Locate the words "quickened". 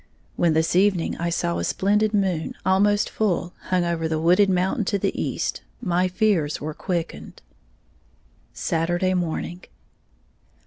6.73-7.39